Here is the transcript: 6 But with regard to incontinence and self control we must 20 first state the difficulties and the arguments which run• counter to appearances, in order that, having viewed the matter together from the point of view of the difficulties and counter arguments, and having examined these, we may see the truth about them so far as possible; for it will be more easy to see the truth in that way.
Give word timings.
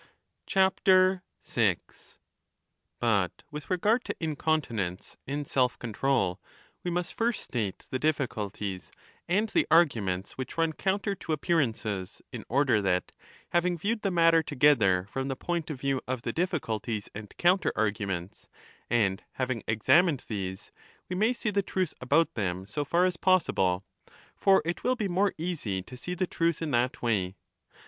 6 0.49 2.17
But 2.99 3.43
with 3.51 3.69
regard 3.69 4.03
to 4.05 4.15
incontinence 4.19 5.15
and 5.27 5.47
self 5.47 5.77
control 5.77 6.41
we 6.83 6.89
must 6.89 7.15
20 7.15 7.15
first 7.19 7.43
state 7.43 7.87
the 7.91 7.99
difficulties 7.99 8.91
and 9.27 9.47
the 9.49 9.67
arguments 9.69 10.39
which 10.39 10.57
run• 10.57 10.73
counter 10.77 11.13
to 11.13 11.33
appearances, 11.33 12.19
in 12.31 12.43
order 12.49 12.81
that, 12.81 13.11
having 13.49 13.77
viewed 13.77 14.01
the 14.01 14.09
matter 14.09 14.41
together 14.41 15.07
from 15.11 15.27
the 15.27 15.35
point 15.35 15.69
of 15.69 15.79
view 15.79 16.01
of 16.07 16.23
the 16.23 16.33
difficulties 16.33 17.07
and 17.13 17.37
counter 17.37 17.71
arguments, 17.75 18.49
and 18.89 19.21
having 19.33 19.61
examined 19.67 20.25
these, 20.27 20.71
we 21.09 21.15
may 21.15 21.31
see 21.31 21.51
the 21.51 21.61
truth 21.61 21.93
about 22.01 22.33
them 22.33 22.65
so 22.65 22.83
far 22.83 23.05
as 23.05 23.17
possible; 23.17 23.85
for 24.35 24.63
it 24.65 24.83
will 24.83 24.95
be 24.95 25.07
more 25.07 25.35
easy 25.37 25.83
to 25.83 25.95
see 25.95 26.15
the 26.15 26.25
truth 26.25 26.59
in 26.59 26.71
that 26.71 27.03
way. 27.03 27.35